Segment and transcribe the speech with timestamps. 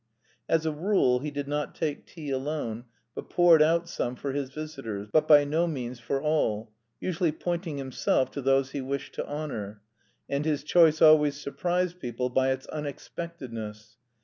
[0.49, 4.49] As a rule, he did not take tea alone, but poured out some for his
[4.49, 9.27] visitors, but by no means for all, usually pointing himself to those he wished to
[9.27, 9.83] honour.
[10.27, 13.97] And his choice always surprised people by its unexpectedness.